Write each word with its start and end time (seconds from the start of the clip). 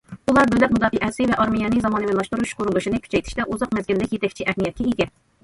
بۇلار 0.29 0.47
دۆلەت 0.53 0.71
مۇداپىئەسى 0.77 1.27
ۋە 1.31 1.37
ئارمىيەنى 1.43 1.83
زامانىۋىلاشتۇرۇش 1.83 2.55
قۇرۇلۇشىنى 2.63 3.01
كۈچەيتىشتە 3.05 3.47
ئۇزاق 3.51 3.77
مەزگىللىك 3.79 4.19
يېتەكچى 4.19 4.51
ئەھمىيەتكە 4.51 4.89
ئىگە. 4.91 5.11